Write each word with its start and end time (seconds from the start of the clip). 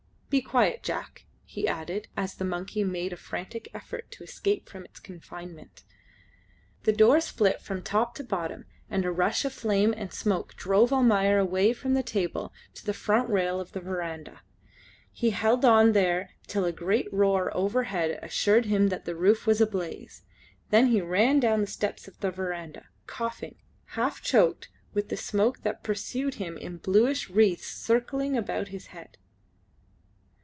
"Be 0.33 0.41
quiet, 0.41 0.81
Jack," 0.81 1.25
he 1.43 1.67
added, 1.67 2.07
as 2.15 2.35
the 2.35 2.45
monkey 2.45 2.85
made 2.85 3.11
a 3.11 3.17
frantic 3.17 3.67
effort 3.73 4.09
to 4.11 4.23
escape 4.23 4.69
from 4.69 4.85
its 4.85 4.97
confinement. 5.01 5.83
The 6.83 6.93
door 6.93 7.19
split 7.19 7.59
from 7.61 7.81
top 7.81 8.15
to 8.15 8.23
bottom, 8.23 8.63
and 8.89 9.03
a 9.03 9.11
rush 9.11 9.43
of 9.43 9.51
flame 9.51 9.93
and 9.97 10.13
smoke 10.13 10.55
drove 10.55 10.93
Almayer 10.93 11.37
away 11.37 11.73
from 11.73 11.95
the 11.95 12.01
table 12.01 12.53
to 12.75 12.85
the 12.85 12.93
front 12.93 13.29
rail 13.29 13.59
of 13.59 13.73
the 13.73 13.81
verandah. 13.81 14.39
He 15.11 15.31
held 15.31 15.65
on 15.65 15.91
there 15.91 16.29
till 16.47 16.63
a 16.63 16.71
great 16.71 17.11
roar 17.11 17.51
overhead 17.53 18.17
assured 18.23 18.67
him 18.67 18.87
that 18.87 19.03
the 19.03 19.17
roof 19.17 19.45
was 19.45 19.59
ablaze. 19.59 20.21
Then 20.69 20.87
he 20.87 21.01
ran 21.01 21.41
down 21.41 21.59
the 21.59 21.67
steps 21.67 22.07
of 22.07 22.17
the 22.21 22.31
verandah, 22.31 22.85
coughing, 23.05 23.55
half 23.97 24.21
choked 24.21 24.69
with 24.93 25.09
the 25.09 25.17
smoke 25.17 25.63
that 25.63 25.83
pursued 25.83 26.35
him 26.35 26.57
in 26.57 26.77
bluish 26.77 27.29
wreaths 27.29 27.85
curling 27.85 28.37
about 28.37 28.69
his 28.69 28.87
head. 28.95 29.17